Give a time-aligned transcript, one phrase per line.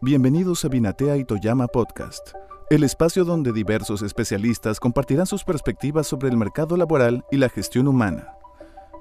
[0.00, 2.28] Bienvenidos a Binatea y Toyama Podcast,
[2.70, 7.88] el espacio donde diversos especialistas compartirán sus perspectivas sobre el mercado laboral y la gestión
[7.88, 8.32] humana.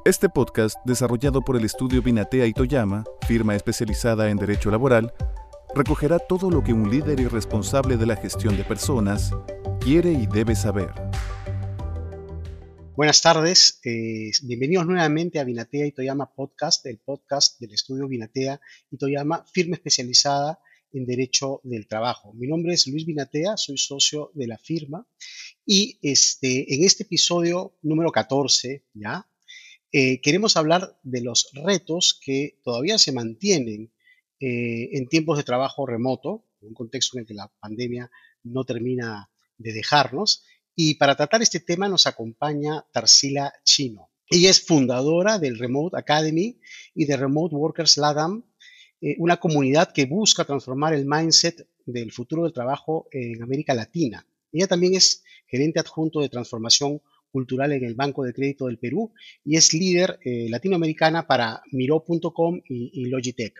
[0.05, 5.13] Este podcast, desarrollado por el estudio Binatea y Toyama, firma especializada en derecho laboral,
[5.75, 9.31] recogerá todo lo que un líder y responsable de la gestión de personas
[9.79, 10.89] quiere y debe saber.
[12.95, 18.59] Buenas tardes, eh, bienvenidos nuevamente a Binatea y Toyama Podcast, el podcast del estudio Binatea
[18.89, 20.59] y Toyama, firma especializada
[20.93, 22.33] en Derecho del Trabajo.
[22.33, 25.05] Mi nombre es Luis Binatea, soy socio de la firma
[25.65, 29.27] y este, en este episodio número 14, ¿ya?
[29.91, 33.91] Eh, queremos hablar de los retos que todavía se mantienen
[34.39, 38.11] eh, en tiempos de trabajo remoto, en un contexto en el que la pandemia
[38.43, 40.43] no termina de dejarnos.
[40.75, 44.11] Y para tratar este tema nos acompaña Tarsila Chino.
[44.29, 46.59] Ella es fundadora del Remote Academy
[46.93, 48.43] y de Remote Workers LADAM,
[49.01, 54.25] eh, una comunidad que busca transformar el mindset del futuro del trabajo en América Latina.
[54.51, 59.11] Ella también es gerente adjunto de transformación cultural en el Banco de Crédito del Perú
[59.43, 63.53] y es líder eh, latinoamericana para Miro.com y, Logitech.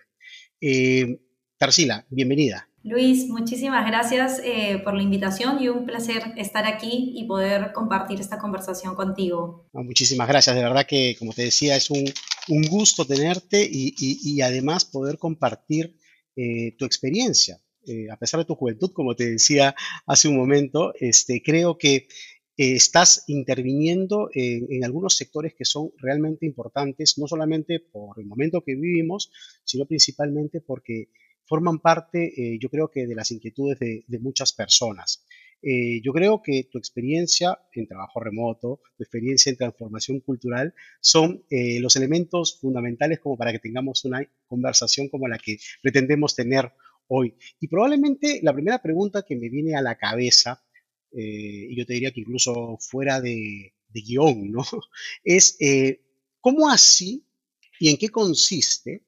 [0.59, 1.19] Eh,
[1.57, 2.69] Tarsila, bienvenida.
[2.83, 8.22] Luis, muchísimas gracias eh, por la invitación y un placer estar aquí y poder compartir
[8.22, 9.67] esta conversación contigo.
[9.73, 12.05] muchísimas gracias, de verdad que como te decía es un,
[12.70, 15.95] gusto tenerte y, además poder compartir
[16.36, 17.62] eh, tu experiencia.
[17.86, 22.08] Eh, a pesar de tu juventud, como te decía hace un momento, este, creo que
[22.58, 28.75] estás interviniendo en, algunos sectores que son realmente importantes, no solamente por el momento que
[28.75, 29.31] vivimos,
[29.64, 31.09] sino principalmente porque
[31.45, 35.23] forman parte, eh, yo creo que de las inquietudes de, muchas personas.
[35.61, 41.44] Eh, yo creo que tu experiencia en trabajo remoto, tu experiencia en transformación cultural son
[41.50, 46.72] eh, los elementos fundamentales como para que tengamos una conversación como la que pretendemos tener
[47.08, 47.35] hoy.
[47.59, 50.63] Y probablemente la primera pregunta que me viene a la cabeza,
[51.09, 54.63] y yo te diría que incluso fuera de, guion, ¿no?
[55.24, 55.57] Es
[56.41, 57.25] cómo así
[57.79, 59.03] y en qué consiste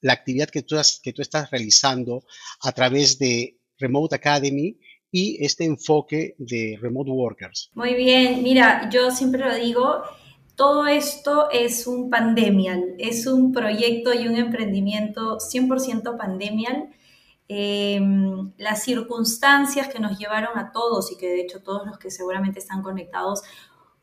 [0.00, 2.24] la actividad que tú, que tú estás realizando
[2.62, 4.76] a través de Remote Academy
[5.10, 7.70] y este enfoque de Remote Workers.
[7.74, 10.02] Muy bien, mira, yo siempre lo digo,
[10.54, 16.90] todo esto es un pandemial, es un proyecto y un emprendimiento 100% pandemial.
[17.46, 22.10] Em, las circunstancias que nos llevaron a todos y que de hecho todos los que
[22.10, 23.42] seguramente están conectados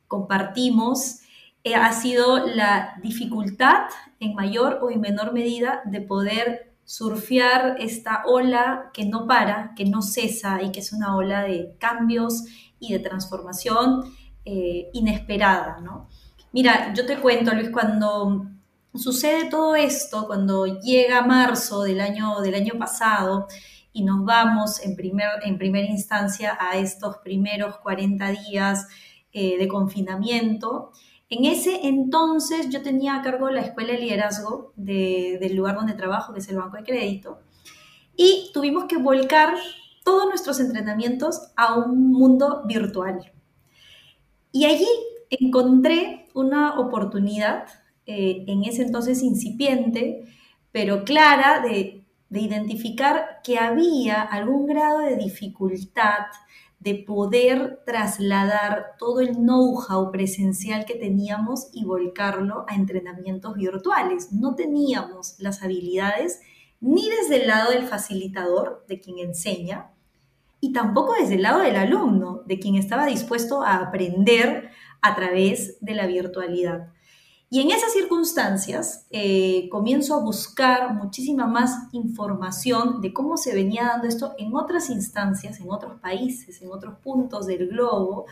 [0.08, 1.20] compartimos,
[1.64, 8.24] eh, ha sido la dificultad en mayor o en menor medida de poder surfear esta
[8.26, 12.44] ola que no para, que no cesa y que es una ola de cambios
[12.80, 14.14] y de transformación
[14.46, 16.08] eh, inesperada, ¿no?
[16.54, 18.46] Mira, yo te cuento, Luis, cuando
[18.94, 23.48] sucede todo esto, cuando llega marzo del año, del año pasado
[23.92, 28.88] y nos vamos en, primer, en primera instancia a estos primeros 40 días
[29.34, 30.92] eh, de confinamiento,
[31.38, 36.34] en ese entonces yo tenía a cargo la escuela de liderazgo del lugar donde trabajo,
[36.34, 37.40] que es el Banco de Crédito,
[38.16, 39.54] y tuvimos que volcar
[40.04, 43.32] todos nuestros entrenamientos a un mundo virtual.
[44.52, 44.88] Y allí
[45.30, 47.66] encontré una oportunidad,
[48.06, 50.26] eh, en ese entonces incipiente,
[50.72, 56.26] pero clara, de identificar que había algún grado de dificultad
[56.86, 64.32] de poder trasladar todo el know-how presencial que teníamos y volcarlo a entrenamientos virtuales.
[64.32, 66.42] No teníamos las habilidades
[66.80, 69.90] ni desde el lado del facilitador, de quien enseña,
[70.60, 74.70] y tampoco desde el lado del alumno, de quien estaba dispuesto a aprender
[75.02, 76.94] a través de la virtualidad.
[77.56, 83.86] Y en esas circunstancias eh, comienzo a buscar muchísima más información de cómo se venía
[83.86, 88.26] dando esto en otras instancias, en otros países, en otros puntos del globo,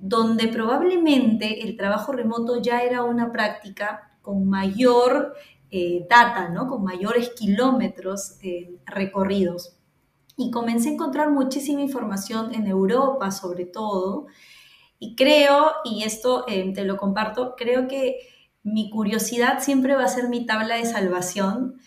[0.00, 5.34] donde probablemente el trabajo remoto ya era una práctica con mayor
[5.70, 6.66] eh, data, ¿no?
[6.66, 9.76] con mayores kilómetros eh, recorridos.
[10.36, 14.26] Y comencé a encontrar muchísima información en Europa sobre todo.
[14.98, 18.16] Y creo, y esto te lo comparto, creo que
[18.62, 21.80] mi curiosidad siempre va a ser mi tabla de salvación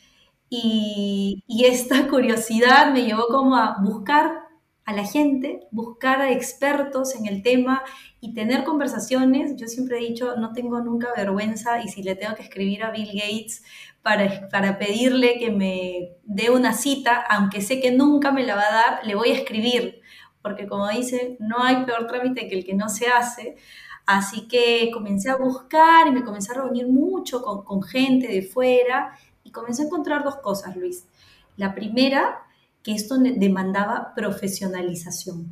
[0.49, 4.41] y, esta curiosidad me llevó como a buscar
[4.83, 7.83] a la gente, buscar a expertos en el tema
[8.19, 9.55] y tener conversaciones.
[9.55, 12.91] Yo siempre he dicho, no tengo nunca vergüenza y si le tengo que escribir a
[12.91, 13.63] Bill Gates
[14.01, 18.63] para, para pedirle que me dé una cita, aunque sé que nunca me la va
[18.63, 20.01] a dar, le voy a escribir,
[20.41, 23.55] porque como dice, no hay peor trámite que el que no se hace.
[24.05, 29.17] Así que comencé a buscar y me comencé a reunir mucho con, gente de fuera
[29.43, 31.05] y comencé a encontrar dos cosas, Luis.
[31.57, 32.43] La primera,
[32.83, 35.47] que esto demandaba profesionalización.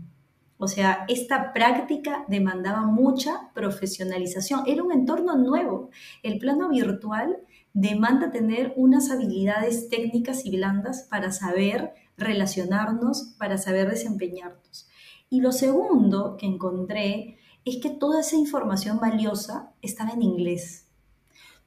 [0.58, 4.64] O sea, esta práctica demandaba mucha profesionalización.
[4.68, 5.90] Era un entorno nuevo.
[6.22, 7.38] El plano virtual
[7.74, 14.90] demanda tener unas habilidades técnicas y blandas para saber relacionarnos, para saber desempeñarnos.
[15.30, 17.38] Y lo segundo que encontré
[17.70, 20.88] es que toda esa información valiosa estaba en inglés.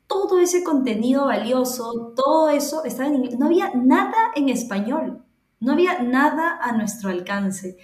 [0.06, 3.38] Todo ese contenido valioso, todo eso estaba en inglés.
[3.38, 5.22] No había nada en español,
[5.60, 7.78] no había nada a nuestro alcance.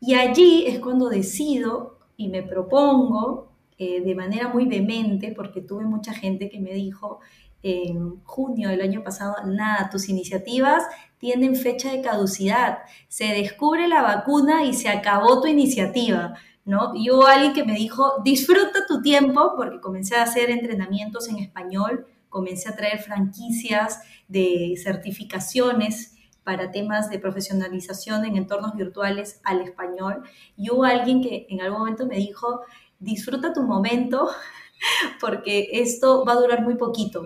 [0.00, 5.84] Y allí es cuando decido y me propongo eh, de manera muy vehemente, porque tuve
[5.84, 7.20] mucha gente que me dijo
[7.62, 10.84] en junio del año pasado, nada, tus iniciativas
[11.18, 12.78] tienen fecha de caducidad,
[13.08, 16.34] se descubre la vacuna y se acabó tu iniciativa.
[16.68, 16.92] ¿No?
[16.94, 21.38] Y hubo alguien que me dijo, disfruta tu tiempo, porque comencé a hacer entrenamientos en
[21.38, 29.62] español, comencé a traer franquicias de certificaciones para temas de profesionalización en entornos virtuales al
[29.62, 30.24] español.
[30.58, 32.60] Y hubo alguien que en algún momento me dijo,
[32.98, 34.28] disfruta tu momento
[35.22, 37.22] porque esto va a durar muy poquito,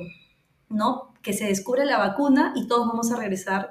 [0.69, 1.15] ¿no?
[1.21, 3.71] Que se descubre la vacuna y todos vamos a regresar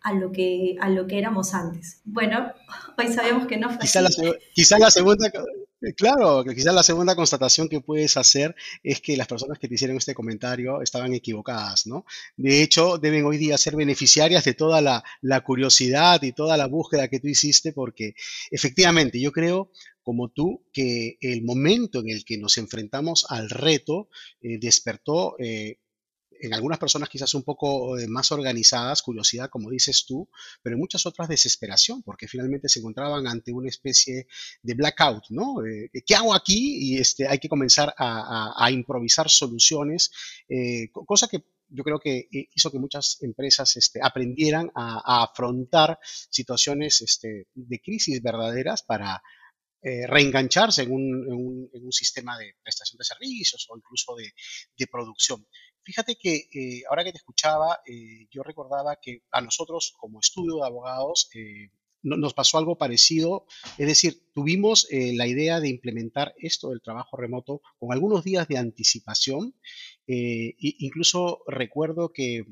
[0.00, 2.00] a lo que, a lo que éramos antes.
[2.04, 2.52] Bueno,
[2.96, 4.10] hoy sabemos que no fue quizá La,
[4.54, 5.30] quizá la segunda,
[5.80, 9.74] eh, claro, quizás la segunda constatación que puedes hacer es que las personas que te
[9.74, 12.04] hicieron este comentario estaban equivocadas, ¿no?
[12.36, 15.02] De hecho, deben hoy día ser beneficiarias de toda la,
[15.44, 18.14] curiosidad y toda la búsqueda que tú hiciste, porque
[18.50, 19.70] efectivamente yo creo
[20.02, 24.08] como tú, que el momento en el que nos enfrentamos al reto
[24.40, 25.80] eh, despertó eh,
[26.40, 30.28] en algunas personas quizás un poco eh, más organizadas, curiosidad, como dices tú,
[30.62, 34.26] pero en muchas otras desesperación, porque finalmente se encontraban ante una especie
[34.62, 35.64] de blackout, ¿no?
[35.64, 36.92] Eh, ¿Qué hago aquí?
[36.92, 40.10] Y este, hay que comenzar a, improvisar soluciones,
[40.48, 47.02] eh, cosa que yo creo que hizo que muchas empresas este, aprendieran a, afrontar situaciones
[47.02, 49.22] este, de crisis verdaderas para,
[49.80, 55.46] reengancharse en un, sistema de prestación de servicios o incluso de producción.
[55.88, 60.56] Fíjate que eh, ahora que te escuchaba, eh, yo recordaba que a nosotros como estudio
[60.56, 61.70] de abogados eh,
[62.02, 63.46] nos pasó algo parecido,
[63.78, 68.58] es decir, tuvimos la idea de implementar esto del trabajo remoto con algunos días de
[68.58, 69.54] anticipación.
[70.06, 72.44] e incluso recuerdo que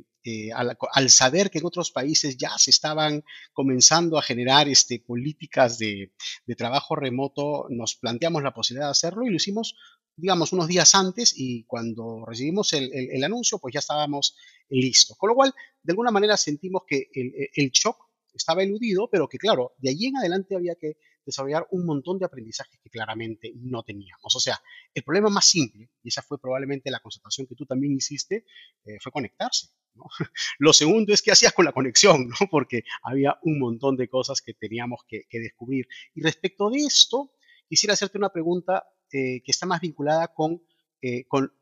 [0.54, 3.22] al, saber que en otros países ya se estaban
[3.52, 6.12] comenzando a generar este, políticas de,
[6.46, 9.76] de trabajo remoto, nos planteamos la posibilidad de hacerlo y lo hicimos
[10.16, 14.36] digamos, unos días antes y cuando recibimos el, anuncio, pues ya estábamos
[14.70, 15.16] listos.
[15.18, 17.98] Con lo cual, de alguna manera sentimos que el, shock
[18.32, 22.24] estaba eludido, pero que claro, de allí en adelante había que desarrollar un montón de
[22.24, 24.34] aprendizajes que claramente no teníamos.
[24.34, 24.60] O sea,
[24.94, 28.44] el problema más simple, y esa fue probablemente la constatación que tú también hiciste,
[28.84, 29.68] eh, fue conectarse.
[30.58, 32.46] Lo segundo es qué hacías con la conexión, ¿no?
[32.50, 35.88] porque había un montón de cosas que teníamos que descubrir.
[36.14, 37.32] Y respecto de esto,
[37.68, 40.62] quisiera hacerte una pregunta eh, que está más vinculada con,
[41.00, 41.52] eh, con,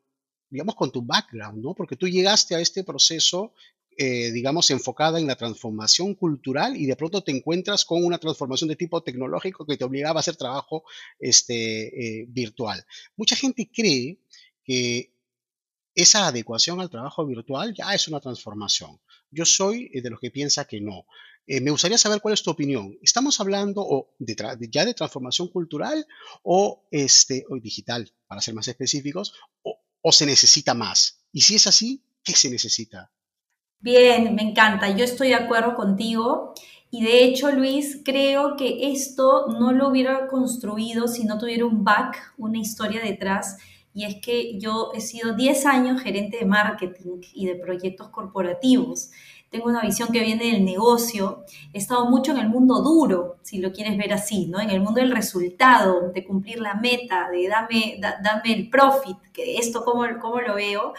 [0.49, 1.75] digamos, con tu background, ¿no?
[1.75, 3.53] Porque tú llegaste a este proceso,
[3.97, 8.69] eh, digamos, enfocada en la transformación cultural y de pronto te encuentras con una transformación
[8.69, 10.85] de tipo tecnológico que te obligaba a hacer trabajo
[11.19, 12.85] este, virtual.
[13.17, 14.19] Mucha gente cree
[14.65, 15.15] que
[15.95, 18.99] esa adecuación al trabajo virtual ya es una transformación.
[19.31, 21.07] Yo soy de los que piensa que no.
[21.47, 22.97] Eh, me gustaría saber cuál es tu opinión.
[23.03, 24.35] ¿Estamos hablando o de
[24.71, 26.07] ya de transformación cultural
[26.43, 31.21] o, este, o digital, para ser más específicos, o, o se necesita más?
[31.33, 33.11] Y si es así, ¿qué se necesita?
[33.81, 34.97] Bien, me encanta.
[34.97, 36.55] Yo estoy de acuerdo contigo.
[36.91, 41.85] Y de hecho, Luis, creo que esto no lo hubiera construido si no tuviera un
[41.85, 43.59] back, una historia detrás.
[43.93, 49.11] Y es que yo he sido 10 años gerente de marketing y de proyectos corporativos
[49.55, 53.59] tengo una visión que viene del negocio, he estado mucho en el mundo duro, si
[53.59, 54.59] lo quieres ver así, ¿no?
[54.59, 59.59] En el mundo del resultado, de cumplir la meta, de dame, dame el profit, que
[59.59, 60.93] esto cómo, cómo lo veo.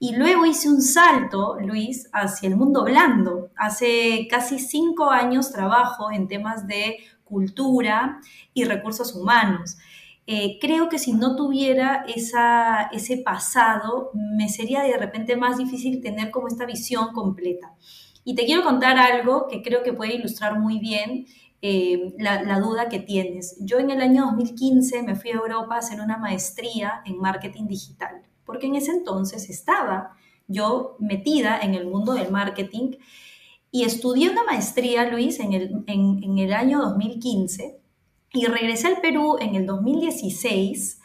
[0.00, 3.50] Y luego hice un salto, Luis, hacia el mundo blando.
[3.54, 8.18] Hace casi cinco años trabajo en temas de cultura
[8.52, 9.76] y recursos humanos.
[10.26, 16.00] Eh, creo que si no tuviera esa, ese pasado, me sería de repente más difícil
[16.00, 17.74] tener como esta visión completa.
[18.24, 21.26] Y te quiero contar algo que creo que puede ilustrar muy bien
[21.60, 23.56] eh, la, duda que tienes.
[23.60, 27.66] Yo en el año 2015 me fui a Europa a hacer una maestría en marketing
[27.66, 30.16] digital, porque en ese entonces estaba
[30.46, 32.96] yo metida en el mundo del marketing
[33.70, 37.83] y estudié una maestría, Luis, en el, en el año 2015
[38.34, 41.00] y regresé al Perú en el 2016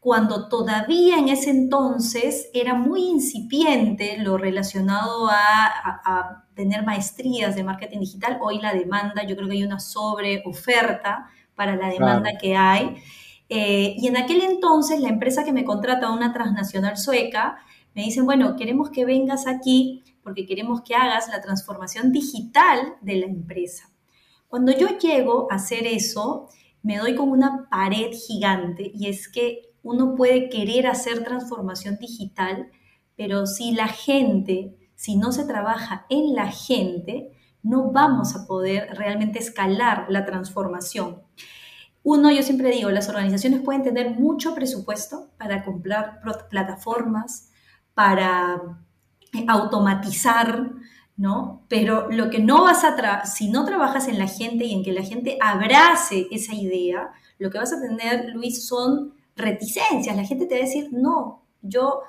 [0.00, 8.00] cuando todavía en ese entonces era muy incipiente lo relacionado a, tener maestrías de marketing
[8.00, 8.38] digital.
[8.42, 12.96] Hoy la demanda, yo creo que hay una sobreoferta para la demanda que hay.
[13.48, 17.58] Eh, y en aquel entonces la empresa que me contrata, una transnacional sueca,
[17.94, 23.16] me dicen, bueno, queremos que vengas aquí porque queremos que hagas la transformación digital de
[23.16, 23.88] la empresa.
[24.48, 26.48] Cuando yo llego a hacer eso,
[26.82, 32.70] me doy con una pared gigante y es que uno puede querer hacer transformación digital,
[33.14, 38.96] pero si la gente, si no se trabaja en la gente, no vamos a poder
[38.96, 41.22] realmente escalar la transformación.
[42.02, 47.50] Uno, yo siempre digo, las organizaciones pueden tener mucho presupuesto para comprar plataformas,
[47.92, 48.62] para
[49.34, 50.70] eh, automatizar,
[51.18, 51.64] ¿no?
[51.68, 54.92] Pero lo que no vas a, si no trabajas en la gente y en que
[54.92, 60.16] la gente abrace esa idea, lo que vas a tener, Luis, son reticencias.
[60.16, 62.00] La gente te va a decir, no, yo,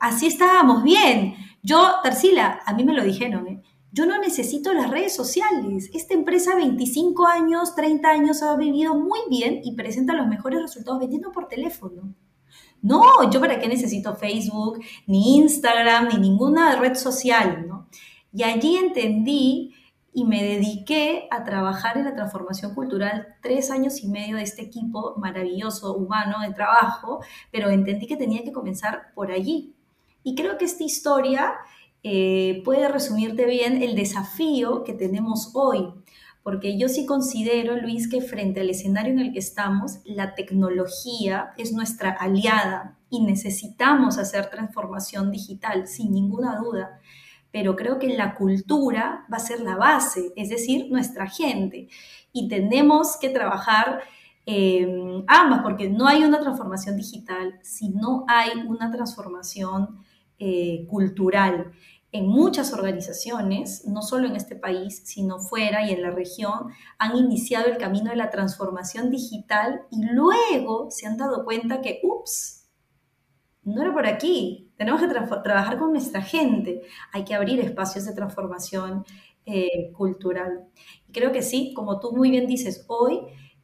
[0.00, 1.36] así estábamos bien.
[1.62, 3.62] Yo, Tarsila, a mí me lo dijeron, ¿eh?
[3.92, 5.88] yo no necesito las redes sociales.
[5.94, 10.98] Esta empresa 25 años, 30 años ha vivido muy bien y presenta los mejores resultados
[10.98, 12.12] vendiendo por teléfono.
[12.82, 17.77] No, yo para qué necesito Facebook, ni Instagram, ni ninguna red social, ¿no?
[18.32, 19.74] Y allí entendí
[20.12, 24.62] y me dediqué a trabajar en la transformación cultural tres años y medio de este
[24.62, 27.20] equipo maravilloso, humano, de trabajo,
[27.52, 29.74] pero entendí que tenía que comenzar por allí.
[30.24, 31.54] Y creo que esta historia
[32.02, 35.88] eh, puede resumirte bien el desafío que tenemos hoy,
[36.42, 41.52] porque yo sí considero, Luis, que frente al escenario en el que estamos, la tecnología
[41.58, 47.00] es nuestra aliada y necesitamos hacer transformación digital, sin ninguna duda
[47.50, 51.88] pero creo que la cultura va a ser la base, es decir, nuestra gente.
[52.32, 54.00] Y tenemos que trabajar
[54.46, 59.98] eh, ambas, porque no hay una transformación digital si no hay una transformación
[60.38, 61.72] eh, cultural.
[62.12, 67.16] En muchas organizaciones, no solo en este país, sino fuera y en la región, han
[67.16, 72.66] iniciado el camino de la transformación digital y luego se han dado cuenta que, ups,
[73.64, 76.82] no era por aquí, tenemos que trabajar con nuestra gente.
[77.12, 79.04] Hay que abrir espacios de transformación
[79.44, 80.68] eh, cultural.
[81.08, 83.18] Y creo que sí, como tú muy bien dices, hoy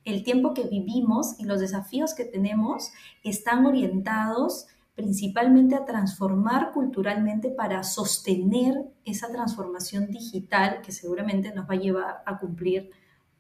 [0.05, 2.91] el tiempo que vivimos y los desafíos que tenemos
[3.23, 4.67] están orientados
[4.97, 12.23] principalmente a transformar culturalmente para sostener esa transformación digital que seguramente nos va a llevar
[12.27, 12.91] a cumplir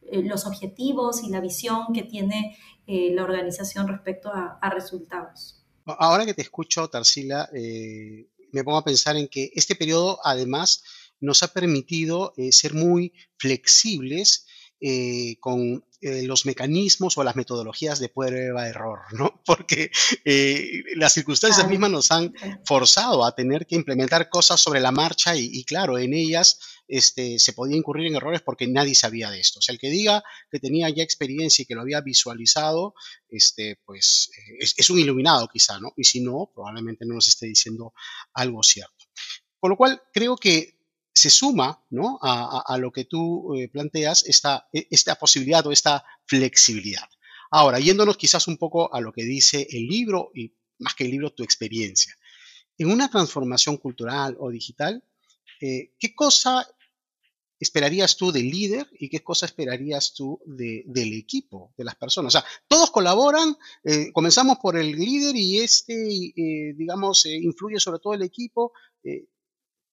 [0.02, 5.63] eh, los objetivos y la visión que tiene eh, la organización respecto a resultados.
[5.86, 10.82] Ahora que te escucho, Tarsila, eh, me pongo a pensar en que este periodo además
[11.20, 14.46] nos ha permitido eh, ser muy flexibles
[14.80, 19.40] eh, con los mecanismos o las metodologías de prueba-error, ¿no?
[19.46, 19.90] Porque
[20.96, 22.34] las circunstancias mismas nos han
[22.66, 27.52] forzado a tener que implementar cosas sobre la marcha y claro, en ellas este, se
[27.52, 29.58] podía incurrir en errores porque nadie sabía de esto.
[29.58, 32.94] O sea, el que diga que tenía ya experiencia y que lo había visualizado,
[33.28, 35.92] este, pues eh, es, un iluminado quizá, ¿no?
[35.96, 37.94] Y si no, probablemente no nos esté diciendo
[38.32, 39.06] algo cierto.
[39.58, 40.74] Con lo cual, creo que
[41.14, 42.18] se suma ¿no?
[42.20, 47.08] a, lo que tú eh, planteas esta, e, esta posibilidad o esta flexibilidad.
[47.50, 51.12] Ahora, yéndonos quizás un poco a lo que dice el libro y más que el
[51.12, 52.16] libro, tu experiencia.
[52.76, 55.04] En una transformación cultural o digital,
[55.60, 56.66] eh, ¿qué cosa
[57.58, 62.34] esperarías tú del líder y qué cosa esperarías tú del equipo, de las personas?
[62.34, 68.00] O sea, todos colaboran, eh, comenzamos por el líder y este, eh, digamos, influye sobre
[68.00, 68.72] todo el equipo.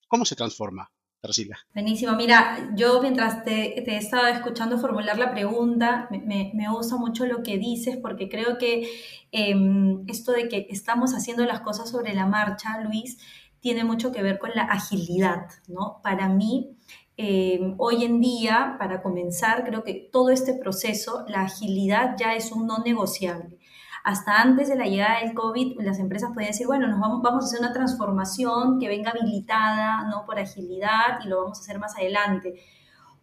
[0.07, 0.91] ¿Cómo se transforma?
[1.21, 1.59] Tarsilia?
[1.73, 2.15] Buenísimo.
[2.15, 7.43] Mira, yo mientras te, te estaba escuchando formular la pregunta, me, me, gusta mucho lo
[7.43, 8.89] que dices porque creo que
[9.31, 13.19] em, esto de que estamos haciendo las cosas sobre la marcha, Luis,
[13.61, 16.01] tiene mucho que ver con la agilidad, ¿no?
[16.03, 16.77] Para mí,
[17.15, 22.51] eh, hoy en día, para comenzar, creo que todo este proceso, la agilidad ya es
[22.51, 23.59] un no negociable.
[24.03, 27.43] Hasta antes de la llegada del COVID, las empresas podían decir, bueno, nos vamos, vamos
[27.43, 30.25] a hacer una transformación que venga habilitada, ¿no?
[30.25, 32.55] Por agilidad y lo vamos a hacer más adelante.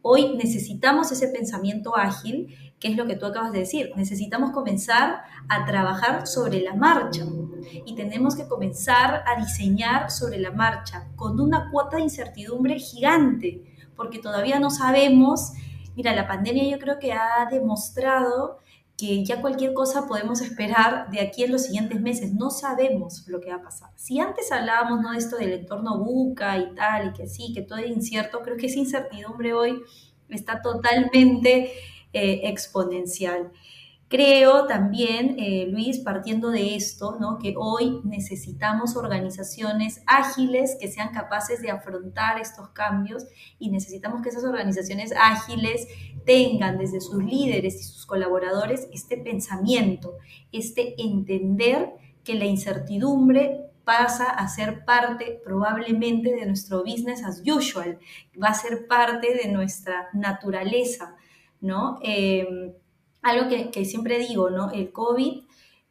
[0.03, 3.91] Hoy necesitamos ese pensamiento ágil, que es lo que tú acabas de decir.
[3.97, 7.25] Necesitamos comenzar a trabajar sobre la marcha
[7.85, 13.63] y tenemos que comenzar a diseñar sobre la marcha con una cuota de incertidumbre gigante,
[13.97, 15.53] porque todavía no sabemos.
[15.97, 18.61] Mira, la pandemia yo creo que ha demostrado
[18.97, 22.35] que ya cualquier cosa podemos esperar de aquí en los siguientes meses.
[22.35, 23.91] No sabemos lo que va a pasar.
[23.95, 25.13] Si antes hablábamos ¿no?
[25.13, 28.57] de esto del entorno buca y tal, y que sí, que todo es incierto, creo
[28.57, 29.81] que esa incertidumbre hoy
[30.29, 31.73] está totalmente
[32.13, 33.53] eh, exponencial.
[34.09, 41.61] Creo también, eh, Luis, partiendo de esto, que hoy necesitamos organizaciones ágiles que sean capaces
[41.61, 43.27] de afrontar estos cambios
[43.59, 45.87] y necesitamos que esas organizaciones ágiles
[46.25, 50.17] tengan desde sus líderes y sus colaboradores este pensamiento,
[50.53, 51.93] este entender
[52.25, 57.99] que la incertidumbre pasa a ser parte probablemente de nuestro business as usual,
[58.43, 61.17] va a ser parte de nuestra naturaleza,
[61.61, 61.99] ¿no?
[62.03, 62.75] Eh,
[63.23, 64.71] algo que, siempre digo, ¿no?
[64.71, 65.43] El COVID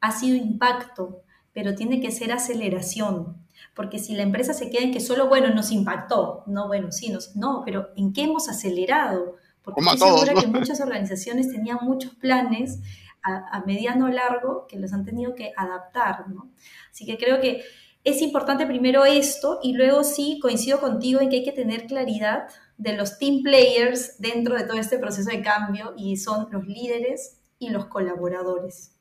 [0.01, 1.21] ha sido impacto,
[1.53, 3.37] pero tiene que ser aceleración.
[3.75, 7.09] Porque si la empresa se queda en que solo, bueno, nos impactó, no, bueno, sí,
[7.09, 9.35] nos, no, pero ¿en qué hemos acelerado?
[9.61, 12.79] Porque estoy segura que muchas organizaciones tenían muchos planes
[13.21, 16.51] a, a mediano largo que los han tenido que adaptar, ¿no?
[16.91, 17.63] Así que creo que
[18.03, 22.47] es importante primero esto y luego sí coincido contigo en que hay que tener claridad
[22.77, 27.41] de los team players dentro de todo este proceso de cambio y son los líderes
[27.59, 28.95] y los colaboradores.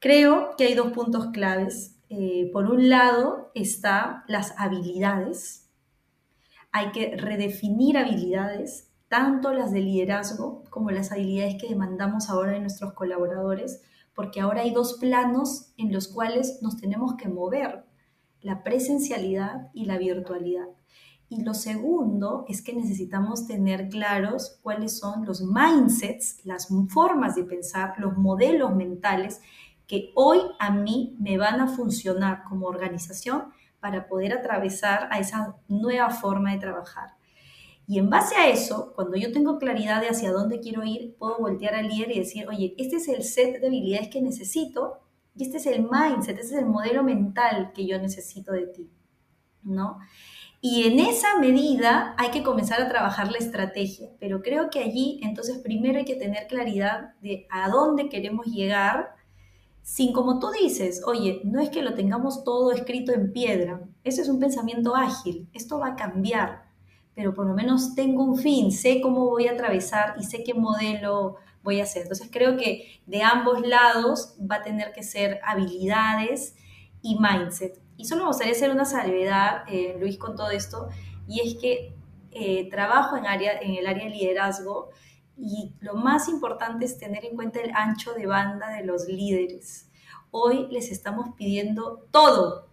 [0.00, 1.96] Creo que hay dos puntos claves.
[2.08, 5.68] Eh, por un lado está las habilidades.
[6.72, 12.60] Hay que redefinir habilidades, tanto las de liderazgo como las habilidades que demandamos ahora de
[12.60, 13.82] nuestros colaboradores,
[14.14, 17.84] porque ahora hay dos planos en los cuales nos tenemos que mover,
[18.40, 20.68] la presencialidad y la virtualidad.
[21.32, 27.44] Y lo segundo es que necesitamos tener claros cuáles son los mindsets, las formas de
[27.44, 29.40] pensar, los modelos mentales
[29.86, 33.44] que hoy a mí me van a funcionar como organización
[33.78, 37.10] para poder atravesar a esa nueva forma de trabajar.
[37.86, 41.38] Y en base a eso, cuando yo tengo claridad de hacia dónde quiero ir, puedo
[41.38, 44.98] voltear al líder y decir, oye, este es el set de habilidades que necesito
[45.36, 48.90] y este es el mindset, este es el modelo mental que yo necesito de ti,
[49.62, 49.98] ¿no?
[50.62, 55.18] Y en esa medida hay que comenzar a trabajar la estrategia, pero creo que allí
[55.22, 59.14] entonces primero hay que tener claridad de a dónde queremos llegar,
[59.82, 64.20] sin como tú dices, oye, no es que lo tengamos todo escrito en piedra, eso
[64.20, 66.64] es un pensamiento ágil, esto va a cambiar,
[67.14, 70.52] pero por lo menos tengo un fin, sé cómo voy a atravesar y sé qué
[70.52, 72.02] modelo voy a hacer.
[72.02, 76.54] Entonces creo que de ambos lados va a tener que ser habilidades
[77.02, 77.80] y mindset.
[78.00, 80.88] Y solo me gustaría hacer una salvedad, eh, Luis, con todo esto,
[81.28, 81.94] y es que
[82.30, 84.88] eh, trabajo en, área, en el área de liderazgo
[85.36, 89.90] y lo más importante es tener en cuenta el ancho de banda de los líderes.
[90.30, 92.69] Hoy les estamos pidiendo todo,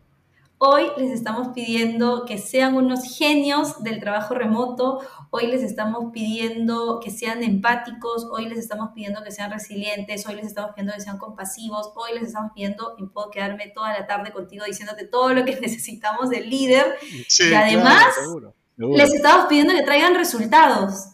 [0.59, 6.99] Hoy les estamos pidiendo que sean unos genios del trabajo remoto, hoy les estamos pidiendo
[6.99, 11.01] que sean empáticos, hoy les estamos pidiendo que sean resilientes, hoy les estamos pidiendo que
[11.01, 15.31] sean compasivos, hoy les estamos pidiendo, y puedo quedarme toda la tarde contigo diciéndote todo
[15.35, 16.95] lo que necesitamos del líder.
[17.11, 18.05] y además
[18.77, 21.09] les estamos pidiendo que traigan resultados,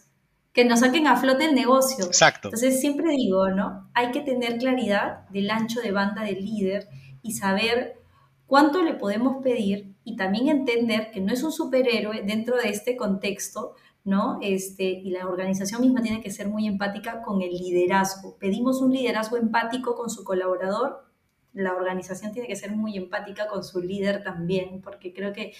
[0.54, 2.06] que nos saquen a flote el negocio.
[2.06, 2.48] Exacto.
[2.48, 3.90] Entonces siempre digo, ¿no?
[3.92, 6.88] Hay que tener claridad del ancho de banda del líder
[7.20, 8.03] y saber
[8.46, 12.96] cuánto le podemos pedir y también entender que no es un superhéroe dentro de este
[12.96, 14.38] contexto, ¿no?
[14.42, 18.36] Este, y la organización misma tiene que ser muy empática con el liderazgo.
[18.38, 21.04] Pedimos un liderazgo empático con su colaborador,
[21.54, 25.52] la organización tiene que ser muy empática con su líder también, porque creo que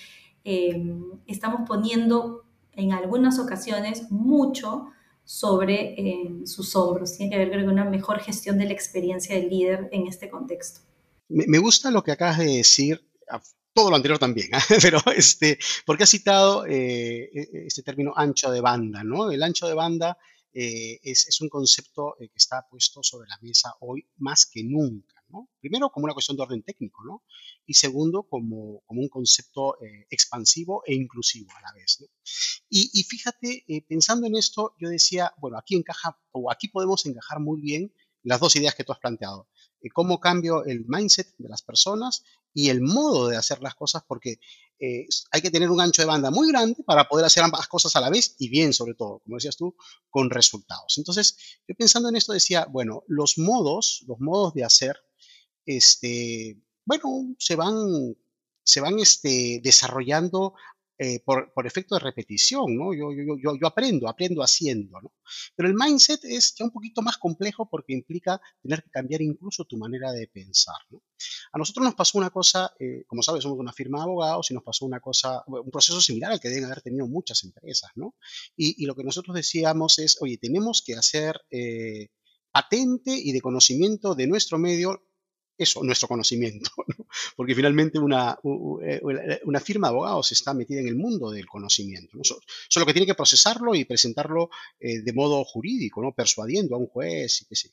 [0.44, 0.84] eh,
[1.26, 4.88] estamos poniendo en algunas ocasiones mucho
[5.24, 7.16] sobre eh, sus hombros.
[7.16, 10.80] Tiene que haber, creo una mejor gestión de la experiencia del líder en este contexto.
[11.28, 13.00] Me, gusta lo que acabas de decir,
[13.74, 14.62] todo lo anterior también, ¿ah?
[14.82, 19.30] pero este, porque has citado eh, e, este término ancho de banda, ¿no?
[19.30, 20.16] El ancho de banda
[20.52, 25.24] eh, es, un concepto eh, que está puesto sobre la mesa hoy más que nunca,
[25.28, 25.50] ¿no?
[25.60, 27.24] Primero como una cuestión de orden técnico, ¿no?
[27.66, 29.76] Y segundo como, como un concepto
[30.08, 32.04] expansivo e inclusivo a la vez.
[32.68, 37.40] Y, y fíjate, pensando en esto, yo decía, bueno, aquí encaja, o aquí podemos encajar
[37.40, 39.48] muy bien las dos ideas que tú has planteado
[39.90, 44.38] cómo cambio el mindset de las personas y el modo de hacer las cosas, porque
[44.78, 47.94] eh, hay que tener un ancho de banda muy grande para poder hacer ambas cosas
[47.96, 49.74] a la vez y bien, sobre todo, como decías tú,
[50.10, 50.98] con resultados.
[50.98, 54.96] Entonces, yo pensando en esto decía, bueno, los modos, los modos de hacer,
[55.66, 58.16] este, bueno, se van,
[58.62, 60.54] se van este, desarrollando
[60.96, 62.78] eh, por, efecto de repetición.
[62.96, 65.00] Yo, aprendo, aprendo haciendo.
[65.56, 69.64] Pero el mindset es ya un poquito más complejo porque implica tener que cambiar incluso
[69.64, 70.76] tu manera de pensar.
[71.52, 74.54] A nosotros nos pasó una cosa, eh, como sabes, somos una firma de abogados y
[74.54, 78.14] nos pasó una cosa, un proceso similar al que deben haber tenido muchas empresas, ¿no?
[78.56, 82.08] Y, lo que nosotros decíamos es, oye, tenemos que hacer eh,
[82.52, 85.02] patente y de conocimiento de nuestro medio
[85.56, 86.70] eso, nuestro conocimiento,
[87.36, 88.38] porque finalmente una,
[88.82, 89.00] eh,
[89.44, 92.22] una, firma de abogados está metida en el mundo del conocimiento, ¿no?
[92.24, 96.12] solo que tiene que procesarlo y presentarlo eh, de modo jurídico, ¿no?
[96.12, 97.68] persuadiendo a un juez y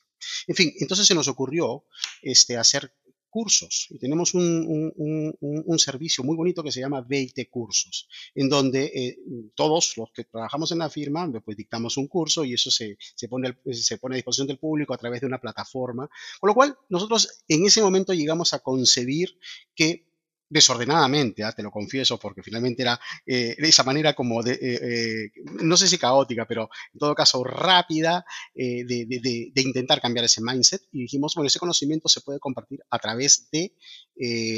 [0.46, 1.84] En fin, entonces se nos ocurrió
[2.22, 2.94] este, hacer
[3.32, 9.18] cursos y tenemos un, servicio muy bonito que se llama 20 cursos, en donde eh,
[9.54, 13.56] todos los que trabajamos en la firma pues dictamos un curso y eso se, pone,
[13.72, 17.42] se pone a disposición del público a través de una plataforma, con lo cual nosotros
[17.48, 19.38] en ese momento llegamos a concebir
[19.74, 20.11] que
[20.52, 21.52] desordenadamente, ¿ah?
[21.52, 25.30] te lo confieso, porque finalmente era eh, de esa manera como de, eh, eh,
[25.62, 30.82] no sé si caótica, pero en todo caso rápida de, intentar cambiar ese mindset.
[30.92, 33.74] Y dijimos, bueno, ese conocimiento se puede compartir a través de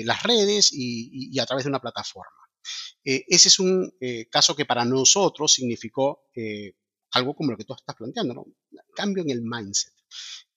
[0.04, 2.42] las redes y, a través de una plataforma.
[3.04, 3.92] ese es un
[4.30, 6.24] caso que para nosotros significó
[7.12, 8.46] algo como lo que tú estás planteando.
[8.96, 9.94] Cambio en el mindset.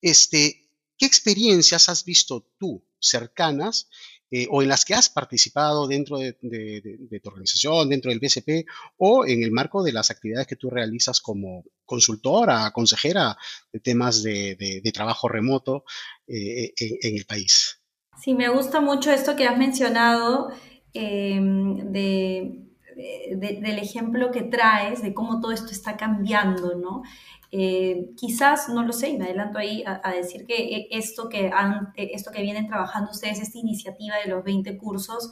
[0.02, 3.89] Este, ¿Qué experiencias has visto tú cercanas
[4.30, 9.26] eh, o en las que has participado dentro de, tu organización, dentro del BCP o
[9.26, 13.38] en el marco de las actividades que tú realizas como consultora, consejera
[13.72, 15.86] de temas de, trabajo remoto
[16.28, 17.82] eh, en, el país.
[18.22, 20.50] Sí, me gusta mucho esto que has mencionado
[20.94, 27.04] em, del ejemplo que traes, de cómo todo esto está cambiando, ¿no?
[27.52, 31.50] Eh, quizás, no lo sé, y me adelanto ahí a, decir que eh, esto que,
[31.54, 35.32] han, eh, esto que vienen trabajando ustedes, esta iniciativa de los 20 cursos,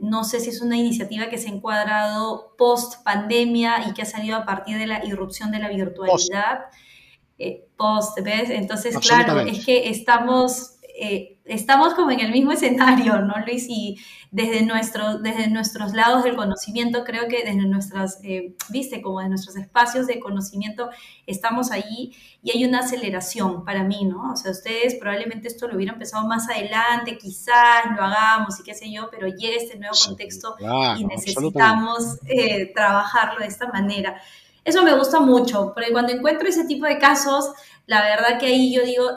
[0.00, 4.04] no sé si es una iniciativa que se ha encuadrado post pandemia y que ha
[4.04, 6.64] salido a partir de la irrupción de la virtualidad.
[7.76, 8.50] Post, ¿ves?
[8.50, 13.66] Entonces, claro, es que estamos eh, estamos como en el mismo escenario, ¿no, Luis?
[13.68, 13.98] Y
[14.30, 19.28] desde, nuestro, desde nuestros lados del conocimiento, creo que desde nuestras, eh, viste, como de
[19.28, 20.90] nuestros espacios de conocimiento,
[21.26, 24.32] estamos allí y hay una aceleración para mí, ¿no?
[24.32, 28.74] O sea, ustedes probablemente esto lo hubieran empezado más adelante, quizás lo hagamos y qué
[28.74, 30.56] sé yo, pero llega este nuevo contexto
[30.98, 34.20] y necesitamos eh, trabajarlo de esta manera.
[34.64, 37.50] Eso me gusta mucho, porque cuando encuentro ese tipo de casos,
[37.86, 39.10] la verdad que ahí yo digo,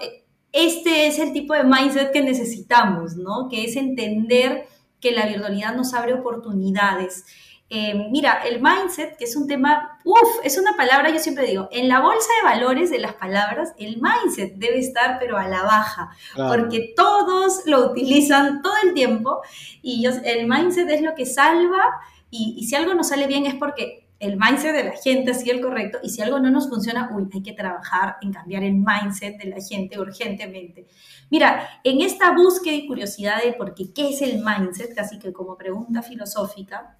[0.51, 3.47] este es el tipo de mindset que necesitamos, ¿no?
[3.49, 4.67] Que es entender
[4.99, 7.25] que la virtualidad nos abre oportunidades.
[7.69, 11.67] Eh, mira, el mindset, que es un tema, uff, es una palabra, yo siempre digo,
[11.71, 15.63] en la bolsa de valores de las palabras, el mindset debe estar, pero a la
[15.63, 19.41] baja, porque todos lo utilizan todo el tiempo
[19.81, 21.83] y el mindset es lo que salva
[22.29, 25.49] y, y si algo no sale bien es porque el mindset de la gente así
[25.49, 28.73] el correcto y si algo no nos funciona, uy, hay que trabajar en cambiar el
[28.73, 30.87] mindset de la gente urgentemente.
[31.29, 35.31] Mira, en esta búsqueda y curiosidad de por qué, qué es el mindset, casi que
[35.31, 36.97] como pregunta filosófica,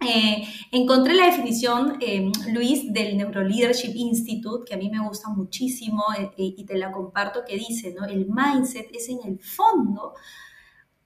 [0.00, 6.04] eh, encontré la definición, eh, Luis, del Neuroleadership Institute, que a mí me gusta muchísimo
[6.18, 8.04] eh, y te la comparto, que dice, ¿no?
[8.04, 10.14] El mindset es en el fondo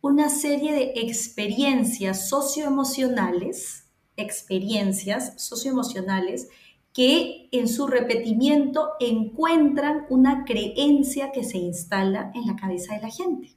[0.00, 3.79] una serie de experiencias socioemocionales
[4.20, 6.48] experiencias socioemocionales
[6.92, 13.10] que en su repetimiento encuentran una creencia que se instala en la cabeza de la
[13.10, 13.54] gente.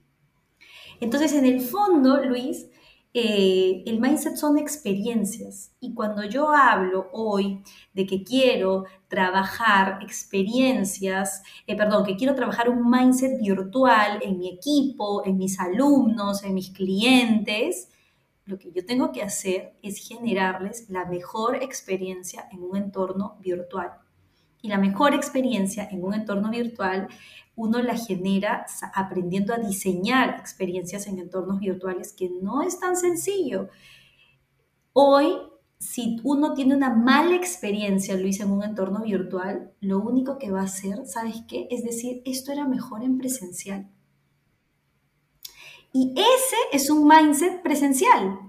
[0.99, 2.67] Entonces, en el fondo, Luis,
[3.15, 5.75] eh, el mindset son experiencias.
[5.79, 7.61] Y cuando yo hablo hoy
[7.93, 14.49] de que quiero trabajar experiencias, eh, perdón, que quiero trabajar un mindset virtual en mi
[14.49, 17.89] equipo, en mis alumnos, en mis clientes,
[18.45, 23.91] lo que yo tengo que hacer es generarles la mejor experiencia en un entorno virtual.
[24.61, 27.07] Y la mejor experiencia en un entorno virtual
[27.55, 33.69] uno la genera aprendiendo a diseñar experiencias en entornos virtuales, que no es tan sencillo.
[34.91, 35.37] Hoy,
[35.79, 40.61] si uno tiene una mala experiencia, Luis, en un entorno virtual, lo único que va
[40.61, 41.67] a hacer, ¿sabes qué?
[41.69, 43.89] Es decir, esto era mejor en presencial.
[45.93, 48.39] Y ese es un mindset presencial.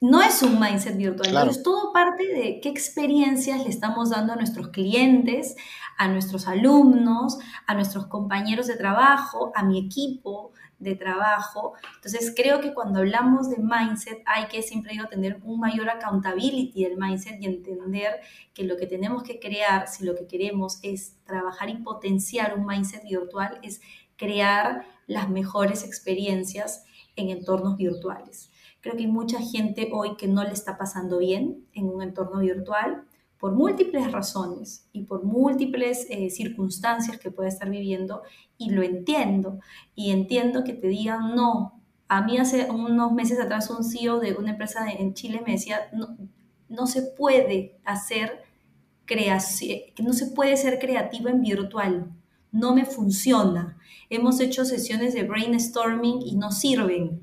[0.00, 1.50] No es un mindset virtual.
[1.50, 5.56] Es todo parte de qué experiencias le estamos dando a nuestros clientes,
[5.98, 11.74] a nuestros alumnos, a nuestros compañeros de trabajo, a mi equipo de trabajo.
[11.96, 16.84] Entonces creo que cuando hablamos de mindset hay que siempre digo, tener un mayor accountability
[16.84, 18.20] del mindset y entender
[18.54, 22.64] que lo que tenemos que crear, si lo que queremos es trabajar y potenciar un
[22.64, 23.82] mindset virtual, es
[24.20, 26.84] crear las mejores experiencias
[27.16, 28.50] en entornos virtuales.
[28.82, 32.40] Creo que hay mucha gente hoy que no le está pasando bien en un entorno
[32.40, 33.04] virtual
[33.38, 38.22] por múltiples razones y por múltiples eh, circunstancias que puede estar viviendo
[38.58, 39.58] y lo entiendo.
[39.94, 41.80] Y entiendo que te digan no.
[42.06, 45.88] A mí hace unos meses atrás un CEO de una empresa en Chile me decía,
[45.94, 46.18] no,
[46.68, 48.42] no se puede hacer
[49.06, 52.19] creación, no se puede ser creativo en virtual
[52.52, 53.78] no me funciona.
[54.08, 57.20] Hemos hecho sesiones de brainstorming y no sirven,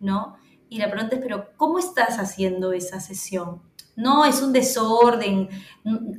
[0.00, 0.36] ¿no?
[0.68, 3.60] Y la pregunta es, pero ¿cómo estás haciendo esa sesión?
[3.94, 5.50] No es un desorden,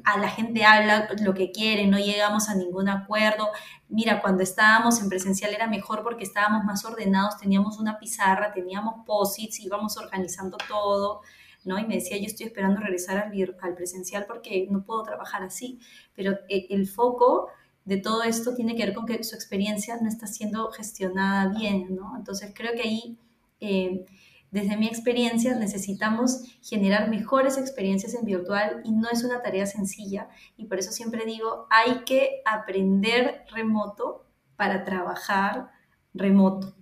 [0.04, 3.50] a la gente habla lo que quiere, no llegamos a ningún acuerdo.
[3.90, 9.04] Mira, cuando estábamos en presencial era mejor porque estábamos más ordenados, teníamos una pizarra, teníamos
[9.08, 11.22] posits, íbamos organizando todo,
[11.64, 11.80] ¿no?
[11.80, 15.80] Y me decía, yo estoy esperando regresar al, al presencial porque no puedo trabajar así.
[16.16, 17.48] Pero eh, el, foco
[17.86, 21.96] de todo esto tiene que ver con que su experiencia no está siendo gestionada bien,
[21.96, 22.16] ¿no?
[22.18, 23.18] Entonces creo que ahí...
[23.60, 24.06] Eh,
[24.54, 30.30] desde mi experiencia, necesitamos generar mejores experiencias en virtual y no es una tarea sencilla.
[30.58, 35.72] Y por eso siempre digo, hay que aprender remoto para trabajar
[36.14, 36.76] remoto.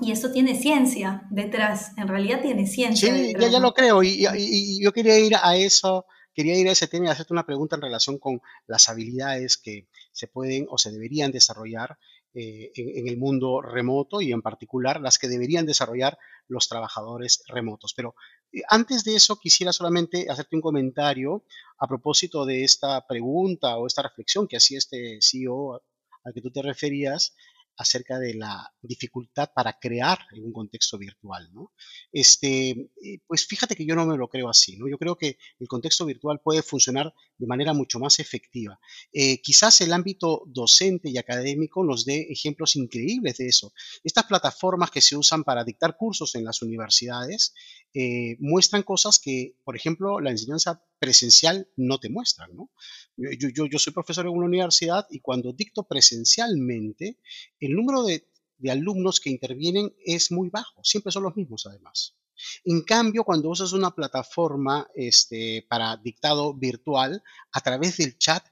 [0.00, 3.12] Y esto tiene ciencia detrás, en realidad tiene ciencia.
[3.12, 4.04] Sí, ya, lo creo.
[4.04, 7.46] Y, y, yo quería ir a eso, quería ir a ese tema y hacerte una
[7.46, 11.98] pregunta en relación con las habilidades que se pueden o se deberían desarrollar
[12.32, 16.16] eh, en, el mundo remoto y en particular las que deberían desarrollar
[16.46, 17.92] los trabajadores remotos.
[17.94, 18.14] Pero
[18.52, 21.44] eh, antes de eso quisiera solamente hacerte un comentario
[21.78, 25.82] a propósito de esta pregunta o esta reflexión que hacía este CEO
[26.22, 27.34] al que tú te referías
[27.76, 31.72] acerca de la dificultad para crear en un contexto virtual, ¿no?
[32.12, 34.88] Este, eh, pues fíjate que yo no me lo creo así, ¿no?
[34.88, 38.78] Yo creo que el contexto virtual puede funcionar de manera mucho más efectiva.
[39.12, 43.72] Eh, quizás el ámbito docente y académico nos dé ejemplos increíbles de eso.
[44.04, 47.54] Estas plataformas que se usan para dictar cursos en las universidades
[47.94, 52.46] eh, muestran cosas que, por ejemplo, la enseñanza presencial no te muestra.
[52.48, 52.70] ¿no?
[53.16, 57.18] Yo, yo, soy profesor en una universidad y cuando dicto presencialmente,
[57.58, 62.16] el número de, de alumnos que intervienen es muy bajo, siempre son los mismos además.
[62.64, 67.22] En cambio, cuando usas una plataforma este, para dictado virtual,
[67.52, 68.46] a través del chat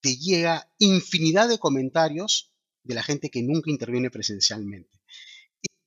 [0.00, 2.52] te llega infinidad de comentarios
[2.82, 5.00] de la gente que nunca interviene presencialmente.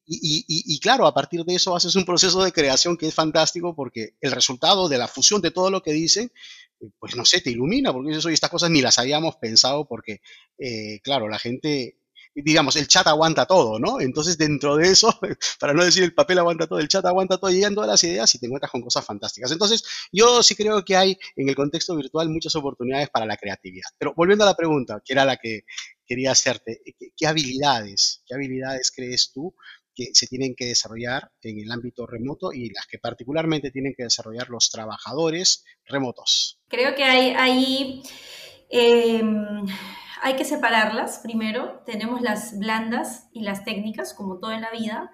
[0.09, 4.15] Y, claro, a partir de eso haces un proceso de creación que es fantástico porque
[4.21, 6.31] el resultado de la fusión de todo lo que dicen,
[6.79, 9.85] eh, pues no sé, te ilumina, porque eso y estas cosas ni las habíamos pensado
[9.85, 10.21] porque,
[10.57, 11.97] eh, claro, la gente,
[12.33, 13.99] digamos, el chat aguanta todo, ¿no?
[13.99, 15.13] Entonces, dentro de eso,
[15.59, 18.33] para no decir el papel aguanta todo, el chat aguanta todo, llegan todas las ideas
[18.33, 19.51] y te encuentras con cosas fantásticas.
[19.51, 23.89] Entonces, yo sí creo que hay en el contexto virtual muchas oportunidades para la creatividad.
[23.97, 25.63] Pero volviendo a la pregunta, que era la que
[26.05, 26.81] quería hacerte,
[27.17, 29.53] qué habilidades, qué habilidades crees tú
[29.97, 34.03] que se tienen que desarrollar en el ámbito remoto y las que particularmente tienen que
[34.03, 36.59] desarrollar los trabajadores remotos?
[36.67, 38.03] Creo que hay, hay,
[38.69, 39.65] em,
[40.21, 41.81] hay que separarlas primero.
[41.87, 45.11] Tenemos las blandas y las técnicas, como todo en la vida.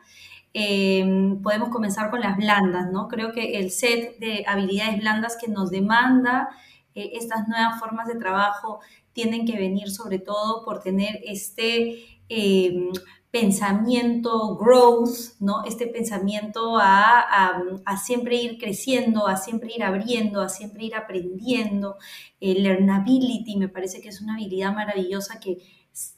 [0.54, 3.08] Em, podemos comenzar con las blandas, ¿no?
[3.08, 6.50] Creo que el set de habilidades blandas que nos demanda
[6.94, 8.82] eh, estas nuevas formas de trabajo
[9.14, 12.92] tienen que venir sobre todo por tener este em,
[13.34, 15.64] pensamiento growth, ¿no?
[15.66, 17.64] Este pensamiento a,
[18.04, 21.96] siempre ir creciendo, a siempre ir abriendo, a siempre ir aprendiendo.
[22.40, 25.58] El learnability me parece que es una habilidad maravillosa que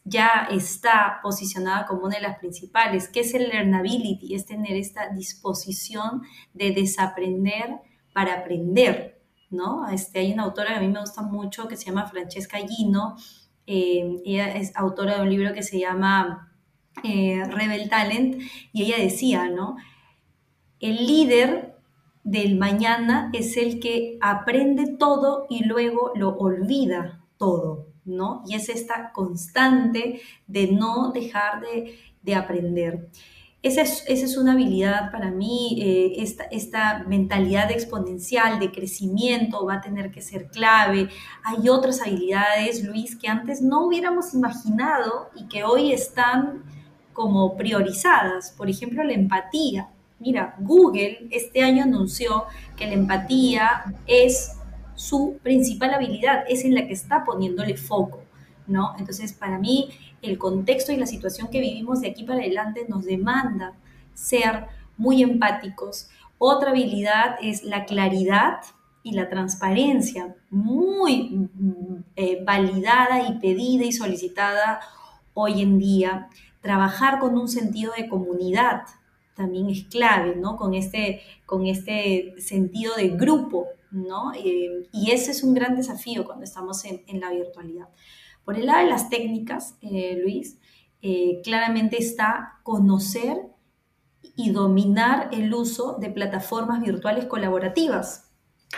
[0.03, 3.07] ya está posicionada como una de las principales.
[3.07, 4.35] ¿Qué es el learnability?
[4.35, 7.77] Es tener esta disposición de desaprender
[8.11, 9.14] para aprender,
[9.49, 9.87] ¿no?
[9.87, 13.15] Este, hay una autora que a mí me gusta mucho que se llama Francesca Gino.
[13.67, 16.51] Eh, ella es autora de un libro que se llama
[17.03, 19.75] eh, Rebel Talent, y ella decía, ¿no?
[20.79, 21.75] El líder
[22.23, 28.43] del mañana es el que aprende todo y luego lo olvida todo, ¿no?
[28.47, 33.09] Y es esta constante de no dejar de, aprender.
[33.65, 39.81] Esa es, una habilidad para mí, eh, esta, esta, mentalidad exponencial de crecimiento va a
[39.81, 41.09] tener que ser clave.
[41.43, 46.61] Hay otras habilidades, Luis, que antes no hubiéramos imaginado y que hoy están
[47.11, 48.51] como priorizadas.
[48.55, 49.89] Por ejemplo, la empatía.
[50.19, 52.43] Mira, Google este año anunció
[52.77, 54.51] que la empatía es
[54.93, 58.21] su principal habilidad, es en la que está poniéndole foco,
[58.67, 58.93] ¿no?
[58.99, 59.89] Entonces, para mí,
[60.25, 63.73] el contexto y la situación que vivimos de aquí para adelante nos demanda
[64.13, 66.09] ser muy empáticos.
[66.37, 68.59] Otra habilidad es la claridad
[69.03, 74.79] y la transparencia, muy mm, eh, validada y pedida y solicitada
[75.33, 76.29] hoy en día
[76.61, 78.81] trabajar con un sentido de comunidad
[79.35, 80.55] también es clave, ¿no?
[80.55, 84.33] Con este, con este sentido de grupo, ¿no?
[84.33, 87.89] Eh, y ese es un gran desafío cuando estamos en, la virtualidad.
[88.45, 90.59] Por el lado de las técnicas, eh, Luis,
[91.01, 93.37] eh, claramente está conocer
[94.35, 98.21] y dominar el uso de plataformas virtuales colaborativas.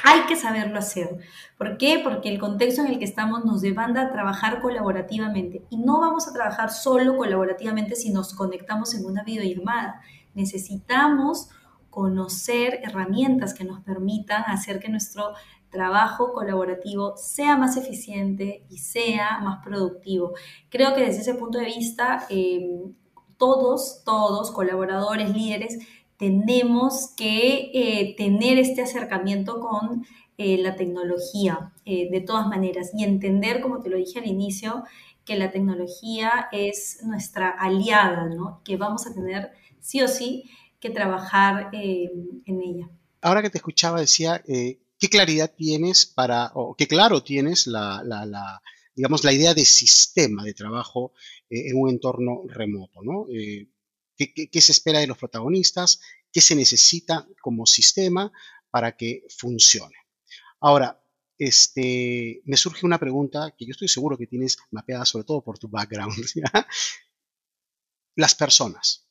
[0.03, 1.17] hay que saberlo hacer.
[1.57, 1.99] ¿Por qué?
[2.03, 5.65] Porque el contexto en el que estamos nos demanda a trabajar colaborativamente.
[5.71, 10.01] Y no vamos a trabajar solo colaborativamente si nos conectamos en una videollamada.
[10.35, 11.49] Necesitamos
[11.89, 15.33] conocer herramientas que nos permitan hacer que nuestro
[15.69, 20.33] trabajo colaborativo sea más eficiente y sea más productivo.
[20.69, 22.69] Creo que desde ese punto de vista, eh,
[23.37, 25.79] todos, todos, colaboradores, líderes,
[26.17, 30.05] tenemos que eh, tener este acercamiento con
[30.37, 34.83] eh, la tecnología de todas maneras y entender, como te lo dije al inicio,
[35.23, 38.61] que la tecnología es nuestra aliada, ¿no?
[38.65, 40.43] Que vamos a tener sí o sí
[40.79, 42.89] que trabajar en ella.
[43.21, 44.41] Ahora que te escuchaba decía
[44.99, 48.61] qué claridad tienes para, o qué claro tienes la,
[48.95, 51.13] digamos, la idea de sistema de trabajo
[51.49, 53.27] eh, en un entorno remoto, ¿no?
[53.29, 53.69] Eh,
[54.17, 56.01] ¿qué, se espera de los protagonistas?
[56.31, 58.31] ¿Qué se necesita como sistema
[58.71, 59.95] para que funcione?
[60.59, 61.01] Ahora,
[61.37, 65.59] este, me surge una pregunta que yo estoy seguro que tienes mapeada sobre todo por
[65.59, 66.15] tu background.
[68.15, 69.07] Las personas.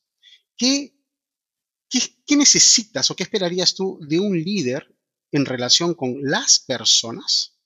[0.57, 0.93] ¿Qué,
[1.89, 4.96] qué, necesitas o qué esperarías tú de un líder
[5.31, 7.57] en relación con las personas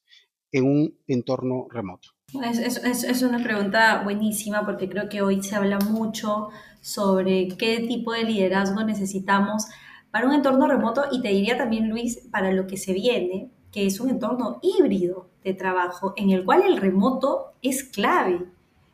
[0.52, 2.10] en un entorno remoto?
[2.34, 8.24] Es, una pregunta buenísima porque creo que hoy se habla mucho sobre qué tipo de
[8.24, 9.66] liderazgo necesitamos
[10.12, 13.86] para un entorno remoto y te diría también, Luis, para lo que se viene, que
[13.86, 18.46] es un entorno híbrido de trabajo en el cual el remoto es clave,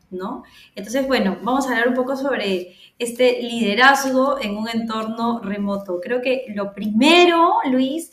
[0.10, 0.44] ¿no?
[0.76, 6.00] Entonces, bueno, vamos a hablar un poco sobre este liderazgo en un entorno remoto.
[6.02, 8.12] Creo que lo primero, Luis,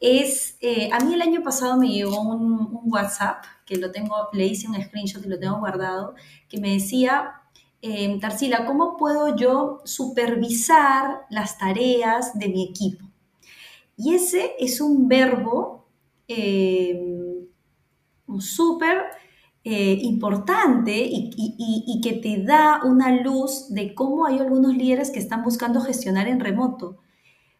[0.00, 4.46] es, eh, a mí el año pasado me llegó un, WhatsApp, que lo tengo, le
[4.46, 6.14] hice un screenshot y lo tengo guardado,
[6.48, 7.34] que me decía,
[7.82, 13.06] eh, Tarsila, ¿cómo puedo yo supervisar las tareas de mi equipo?
[13.96, 15.86] Y ese es un verbo
[16.26, 17.46] eh,
[18.38, 19.04] súper
[19.62, 25.42] importante y, y, que te da una luz de cómo hay algunos líderes que están
[25.44, 26.96] buscando gestionar en remoto.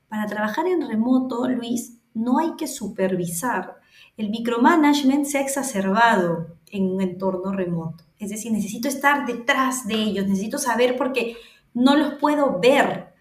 [0.09, 3.77] Para trabajar en remoto, Luis, no hay que supervisar.
[4.17, 8.05] El micromanagement se ha exacerbado en un entorno remoto.
[8.19, 11.37] Es decir, necesito estar detrás de ellos, necesito saber porque
[11.75, 13.15] no los puedo ver.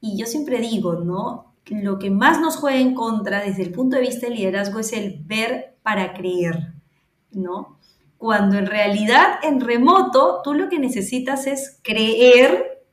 [0.00, 1.54] Y yo siempre digo, ¿no?
[1.66, 4.92] Lo que más nos juega en contra desde el punto de vista del liderazgo es
[4.92, 6.74] el ver para creer,
[7.32, 7.78] ¿no?
[8.18, 12.84] Cuando en realidad en remoto tú lo que necesitas es creer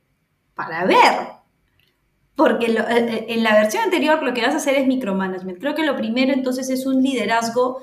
[0.54, 1.33] para ver.
[2.36, 5.58] Porque eh, eh, en la versión anterior lo que vas a hacer es micromanagement.
[5.58, 7.78] Creo que lo primero entonces es un liderazgo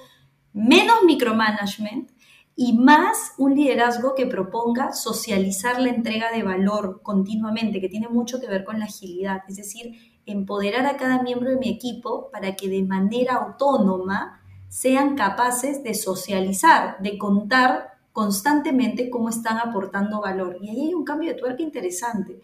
[0.53, 2.11] menos micromanagement
[2.55, 8.41] y más un liderazgo que proponga socializar la entrega de valor continuamente, que tiene mucho
[8.41, 9.93] que ver con la agilidad, es decir,
[10.25, 15.93] empoderar a cada miembro de mi equipo para que de manera autónoma sean capaces de
[15.93, 20.57] socializar, de contar constantemente cómo están aportando valor.
[20.61, 22.41] Y ahí hay un cambio de tuerca interesante,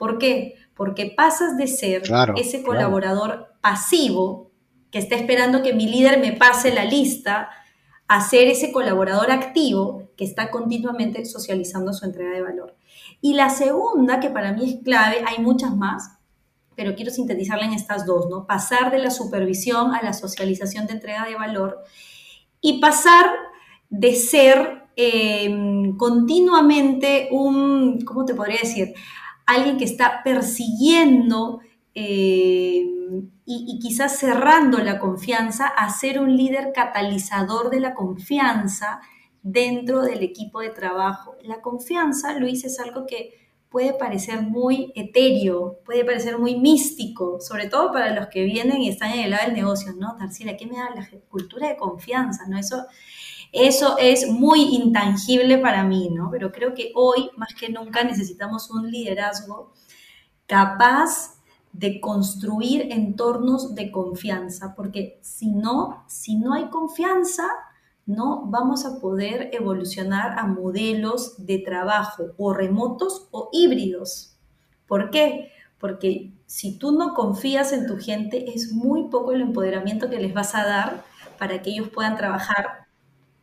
[0.00, 0.54] ¿Por qué?
[0.80, 2.04] Porque pasas de ser
[2.36, 4.50] ese colaborador pasivo
[4.90, 7.50] que está esperando que mi líder me pase la lista
[8.08, 12.76] a ser ese colaborador activo que está continuamente socializando su entrega de valor.
[13.20, 16.12] Y la segunda, que para mí es clave, hay muchas más,
[16.76, 18.46] pero quiero sintetizarla en estas dos, ¿no?
[18.46, 21.84] Pasar de la supervisión a la socialización de entrega de valor
[22.62, 23.26] y pasar
[23.90, 28.94] de ser eh, continuamente un, ¿cómo te podría decir?
[29.54, 31.60] Alguien que está persiguiendo
[31.94, 32.86] eh,
[33.44, 39.00] y, quizás cerrando la confianza a ser un líder catalizador de la confianza
[39.42, 41.36] dentro del equipo de trabajo.
[41.42, 43.34] La confianza, Luis, es algo que
[43.68, 48.88] puede parecer muy etéreo, puede parecer muy místico, sobre todo para los que vienen y
[48.88, 50.16] están en el lado del negocio, ¿no?
[50.16, 52.46] Tarsila, ¿qué me da la cultura de confianza?
[52.48, 52.58] ¿No?
[52.58, 52.86] Eso
[53.52, 56.30] eso es muy intangible para mí, ¿no?
[56.30, 59.72] Pero creo que hoy, más que nunca, necesitamos un liderazgo
[60.46, 61.40] capaz
[61.72, 67.44] de construir entornos de confianza, porque si no, si no hay confianza,
[68.06, 74.36] no vamos a poder evolucionar a modelos de trabajo o remotos o híbridos.
[74.86, 75.52] ¿Por qué?
[75.78, 80.34] Porque si tú no confías en tu gente, es muy poco el empoderamiento que les
[80.34, 81.04] vas a dar
[81.38, 82.79] para que ellos puedan trabajar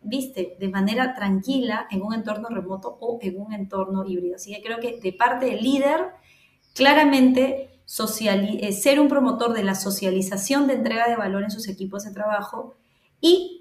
[0.07, 4.35] viste, de manera tranquila en un entorno remoto o en un entorno híbrido.
[4.35, 6.07] Así que creo que de parte del líder,
[6.73, 12.03] claramente eh, ser un promotor de la socialización de entrega de valor en sus equipos
[12.03, 12.75] de trabajo
[13.21, 13.57] y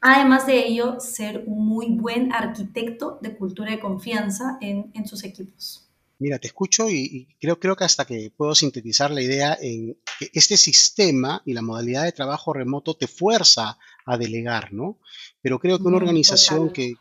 [0.00, 5.88] además de ello, ser un muy buen arquitecto de cultura de confianza en, sus equipos.
[6.18, 10.30] Mira, te escucho y, creo, creo que hasta que puedo sintetizar la idea en que
[10.34, 14.98] este sistema y la modalidad de trabajo remoto te fuerza a delegar, ¿no?
[15.44, 16.94] Pero creo que una organización que,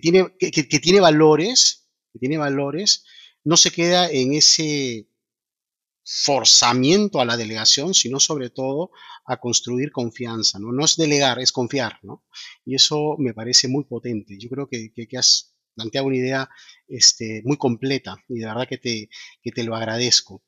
[0.00, 3.04] tiene, que, tiene valores, que tiene valores,
[3.44, 5.10] no se queda en ese
[6.02, 8.92] forzamiento a la delegación, sino sobre todo
[9.26, 10.72] a construir confianza, ¿no?
[10.72, 12.24] No es delegar, es confiar, ¿no?
[12.64, 14.38] Y eso me parece muy potente.
[14.38, 16.48] Yo creo que, que, has planteado una idea
[16.88, 19.10] este, muy completa y de verdad que te,
[19.42, 20.42] que te lo agradezco.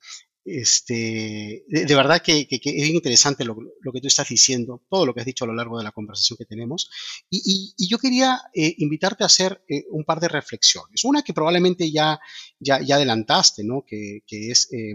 [0.47, 5.27] Este, de, verdad que, es interesante lo, que tú estás diciendo, todo lo que has
[5.27, 6.91] dicho a lo largo de la conversación que tenemos.
[7.31, 11.03] Y, yo quería eh, invitarte a hacer eh, un par de reflexiones.
[11.05, 12.21] Una que probablemente ya,
[12.61, 13.85] ya, adelantaste, ¿no?
[13.87, 14.95] que, es eh,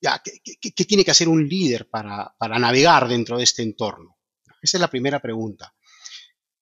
[0.00, 4.16] ya, ¿qué, tiene que hacer un líder para, navegar dentro de este entorno?
[4.62, 5.74] Esa es la primera pregunta.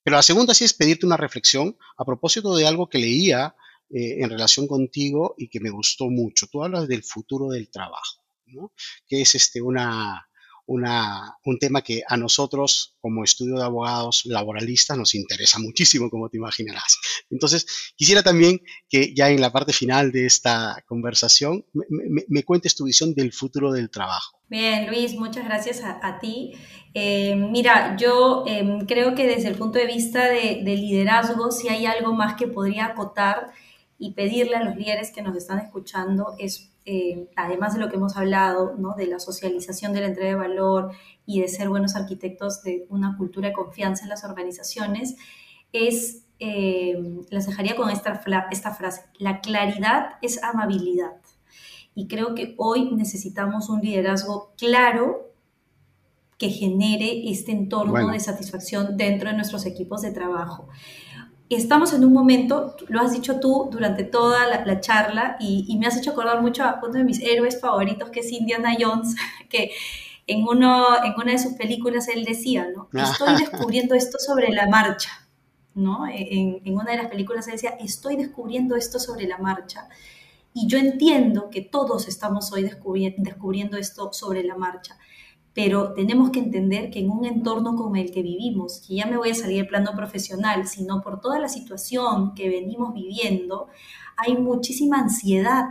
[0.03, 3.55] Pero la segunda sí es pedirte una reflexión a propósito de algo que leía
[3.91, 6.47] eh, en relación contigo y que me gustó mucho.
[6.47, 8.73] Tú hablas del futuro del trabajo, ¿no?
[9.07, 10.29] que es este, una,
[10.69, 16.37] un tema que a nosotros como estudio de abogados laboralistas nos interesa muchísimo, como te
[16.37, 16.99] imaginarás.
[17.31, 18.61] Entonces, quisiera también
[18.91, 23.73] que ya en la parte final de esta conversación me, cuentes tu visión del futuro
[23.73, 24.39] del trabajo.
[24.49, 26.53] Bien, Luis, muchas gracias a, ti.
[26.93, 31.69] Eh, mira, yo em, creo que desde el punto de vista de, de liderazgo, si
[31.69, 33.51] hay algo más que podría acotar
[33.99, 37.97] y pedirle a los líderes que nos están escuchando es eh, además de lo que
[37.97, 38.95] hemos hablado, ¿no?
[38.95, 40.93] de la socialización de la entrega de valor
[41.27, 45.17] y de ser buenos arquitectos de una cultura de confianza en las organizaciones,
[45.75, 51.13] es, eh, les dejaría con esta, esta frase, la claridad es amabilidad.
[51.95, 55.31] Y creo que hoy necesitamos un liderazgo claro
[56.39, 60.69] que genere este entorno de satisfacción dentro de nuestros equipos de trabajo
[61.57, 65.97] estamos en un momento, lo has dicho tú durante toda la, charla y, me has
[65.97, 69.17] hecho acordar mucho a uno de mis héroes favoritos, que es Indiana Jones,
[69.49, 69.71] que
[70.27, 72.89] en, uno, en una de sus películas él decía, ¿no?
[72.93, 75.27] Estoy descubriendo esto sobre la marcha,
[75.75, 76.07] ¿no?
[76.07, 79.89] En, en una de las películas él decía, estoy descubriendo esto sobre la marcha.
[80.53, 82.69] Y yo entiendo que todos estamos hoy
[83.17, 84.99] descubriendo esto sobre la marcha
[85.55, 89.17] pero tenemos que entender que en un entorno como el que vivimos, que ya me
[89.17, 93.69] voy a salir del plano profesional, sino por toda la situación que venimos viviendo,
[94.17, 95.65] hay muchísima ansiedad,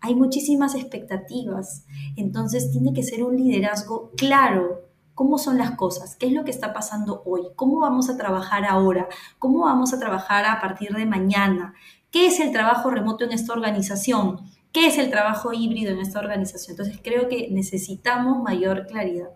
[0.00, 1.84] hay muchísimas expectativas.
[2.16, 4.82] Entonces tiene que ser un liderazgo claro.
[5.14, 6.14] ¿Cómo son las cosas?
[6.14, 7.42] ¿Qué es lo que está pasando hoy?
[7.56, 9.08] ¿Cómo vamos a trabajar ahora?
[9.38, 11.74] ¿Cómo vamos a trabajar a partir de mañana?
[12.10, 14.40] ¿Qué es el trabajo remoto en esta organización?
[14.76, 16.72] Qué es el trabajo híbrido en esta organización.
[16.72, 19.30] Entonces creo que necesitamos mayor claridad.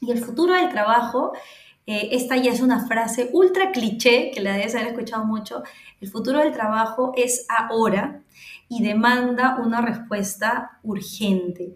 [0.00, 1.32] Y el futuro del trabajo,
[1.86, 5.62] eh, esta ya es una frase ultra cliché que la debes haber escuchado mucho,
[6.00, 8.22] el futuro del trabajo es ahora
[8.70, 11.74] y demanda una respuesta urgente.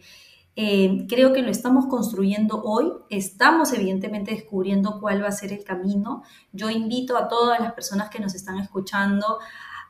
[0.57, 5.63] Eh, creo que lo estamos construyendo hoy, estamos evidentemente descubriendo cuál va a ser el
[5.63, 6.23] camino.
[6.53, 9.41] Yo invito a todas las personas que nos están escuchando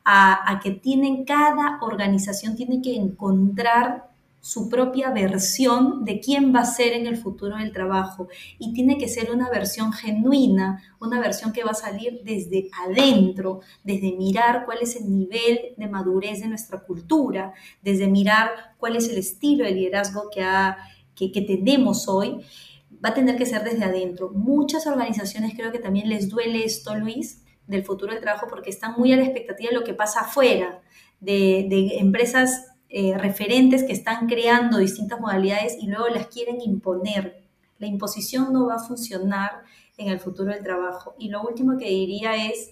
[0.05, 6.65] a, que tienen, cada organización tiene que encontrar su propia versión de quién va a
[6.67, 8.29] ser en el futuro del trabajo
[8.59, 13.61] y tiene que ser una versión genuina, una versión que va a salir desde adentro,
[13.83, 19.09] desde mirar cuál es el nivel de madurez de nuestra cultura, desde mirar cuál es
[19.09, 20.45] el estilo de liderazgo que,
[21.15, 22.45] que, que tenemos hoy,
[23.03, 24.29] va a tener que ser desde adentro.
[24.29, 28.95] Muchas organizaciones creo que también les duele esto, Luis, del futuro del trabajo porque están
[28.97, 30.83] muy a la expectativa de lo que pasa afuera,
[31.21, 37.43] de, empresas eh, referentes que están creando distintas modalidades y luego las quieren imponer.
[37.79, 39.63] La imposición no va a funcionar
[39.97, 41.15] en el futuro del trabajo.
[41.19, 42.71] Y lo último que diría es,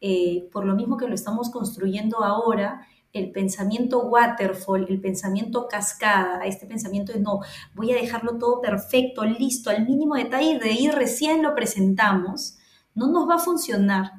[0.00, 6.44] eh, por lo mismo que lo estamos construyendo ahora, el pensamiento waterfall, el pensamiento cascada,
[6.46, 7.40] este pensamiento de no,
[7.74, 12.58] voy a dejarlo todo perfecto, listo, al mínimo detalle, de ir recién lo presentamos,
[12.94, 14.12] no nos va a funcionar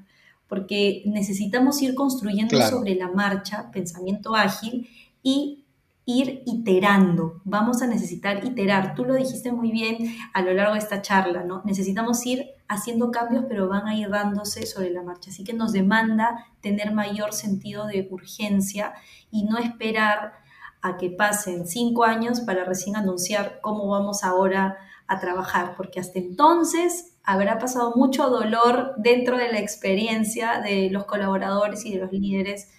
[0.51, 4.89] porque necesitamos ir construyendo sobre la marcha, pensamiento ágil,
[5.23, 5.63] y
[6.03, 7.39] ir iterando.
[7.45, 8.93] Vamos a necesitar iterar.
[8.93, 11.61] Tú lo dijiste muy bien a lo largo de esta charla, ¿no?
[11.63, 15.29] Necesitamos ir haciendo cambios, pero van a ir dándose sobre la marcha.
[15.29, 18.93] Así que nos demanda tener mayor sentido de urgencia
[19.31, 20.33] y no esperar
[20.81, 24.75] a que pasen cinco años para recién anunciar cómo vamos ahora
[25.07, 31.05] a trabajar, porque hasta entonces habrá pasado mucho dolor dentro de la experiencia de los
[31.05, 32.69] colaboradores y de los líderes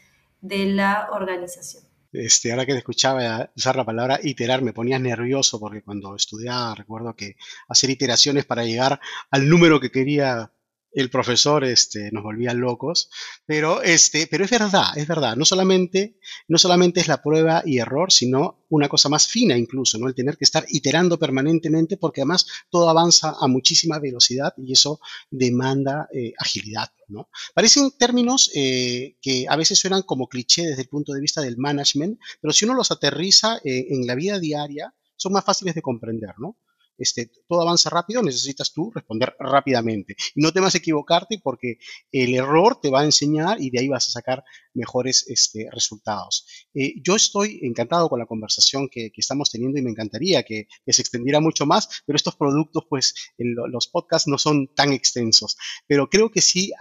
[0.40, 1.84] de la organización.
[2.12, 6.74] Este, ahora que te escuchaba usar la palabra iterar, me ponía nervioso porque cuando estudiaba
[6.74, 7.36] recuerdo que
[7.68, 10.51] hacer iteraciones para llegar al número que quería
[10.92, 13.10] el profesor este, nos volvía locos,
[13.46, 16.18] pero, este, pero es verdad, es verdad, no solamente,
[16.48, 20.08] no solamente es la prueba y error, sino una cosa más fina incluso, ¿no?
[20.08, 25.00] El tener que estar iterando permanentemente porque además todo avanza a muchísima velocidad y eso
[25.30, 27.28] demanda eh, agilidad, ¿no?
[27.54, 31.58] Parecen términos eh, que a veces suenan como cliché desde el punto de vista del
[31.58, 35.82] management, pero si uno los aterriza eh, en la vida diaria, son más fáciles de
[35.82, 36.56] comprender, ¿no?
[37.02, 40.16] Este, todo avanza rápido, necesitas tú responder rápidamente.
[40.34, 41.78] No temas equivocarte porque
[42.10, 44.44] el error te va a enseñar y de ahí vas a sacar
[44.74, 46.46] mejores este, resultados.
[46.74, 51.02] Eh, yo estoy encantado con la conversación que, estamos teniendo y me encantaría que, se
[51.02, 55.56] extendiera mucho más, pero estos productos, pues los podcasts no son tan extensos.
[55.86, 56.72] Pero creo que sí,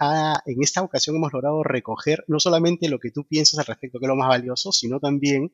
[0.46, 4.06] en esta ocasión hemos logrado recoger no solamente lo que tú piensas al respecto, que
[4.06, 5.52] es lo más valioso, sino también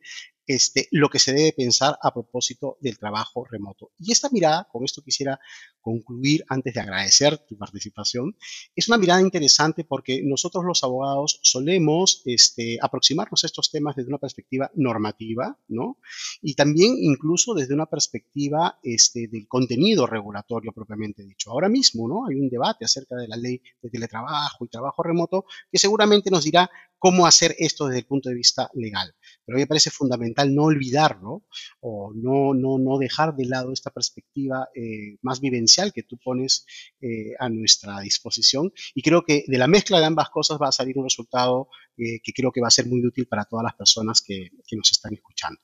[0.48, 3.90] este, lo que se debe pensar a propósito del trabajo remoto.
[4.00, 5.38] Y esta mirada, con esto quisiera
[5.80, 8.34] concluir antes de agradecer tu participación,
[8.74, 14.08] es una mirada interesante porque nosotros los abogados solemos este, aproximarnos a estos temas desde
[14.08, 15.98] una perspectiva normativa, ¿no?
[16.40, 21.50] Y también incluso desde una perspectiva este, del contenido regulatorio propiamente dicho.
[21.50, 22.26] Ahora mismo, ¿no?
[22.26, 26.44] Hay un debate acerca de la ley de teletrabajo y trabajo remoto que seguramente nos
[26.44, 29.14] dirá cómo hacer esto desde el punto de vista legal.
[29.44, 31.44] Pero a mí me parece fundamental no olvidarlo
[31.80, 36.66] o no, no, no dejar de lado esta perspectiva eh, más vivencial que tú pones
[37.00, 38.72] eh, a nuestra disposición.
[38.94, 42.20] Y creo que de la mezcla de ambas cosas va a salir un resultado eh,
[42.22, 44.90] que creo que va a ser muy útil para todas las personas que, que nos
[44.90, 45.60] están escuchando.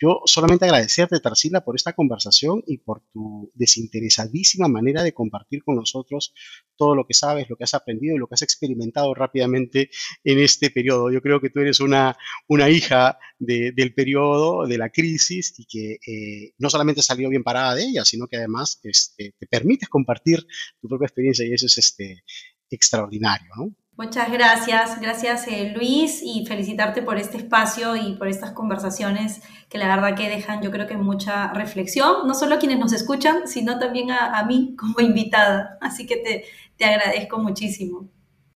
[0.00, 5.76] Yo solamente agradecerte, Tarsila, por esta conversación y por tu desinteresadísima manera de compartir con
[5.76, 6.34] nosotros
[6.76, 9.90] todo lo que sabes, lo que has aprendido y lo que has experimentado rápidamente
[10.24, 11.12] en este periodo.
[11.12, 12.16] Yo creo que tú eres una,
[12.48, 17.74] una hija del periodo, de la crisis y que eh, no solamente salió bien parada
[17.74, 20.44] de ella, sino que además este, te permites compartir
[20.80, 22.24] tu propia experiencia y eso es este,
[22.68, 23.74] extraordinario, ¿no?
[23.96, 29.78] Muchas gracias, gracias eh, Luis y felicitarte por este espacio y por estas conversaciones que
[29.78, 33.46] la verdad que dejan yo creo que mucha reflexión, no solo a quienes nos escuchan,
[33.46, 35.78] sino también a, mí como invitada.
[35.80, 36.44] Así que te,
[36.76, 38.08] te agradezco muchísimo.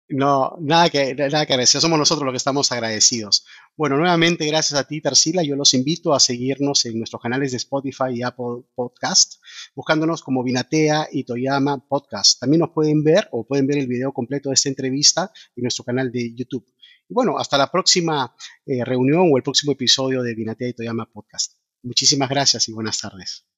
[0.08, 3.44] No, nada que, nada que agradecer, somos nosotros los que estamos agradecidos.
[3.76, 5.42] Bueno, nuevamente gracias a ti, Tarsila.
[5.42, 9.42] Yo los invito a seguirnos en nuestros canales de Spotify y Apple Podcast,
[9.74, 12.38] buscándonos como Vinatea y Toyama Podcast.
[12.38, 15.84] También nos pueden ver o pueden ver el video completo de esta entrevista en nuestro
[15.84, 16.64] canal de YouTube.
[17.08, 18.32] Bueno, hasta la próxima
[18.64, 21.54] eh, reunión o el próximo episodio de Vinatea y Toyama Podcast.
[21.82, 23.55] Muchísimas gracias y buenas tardes.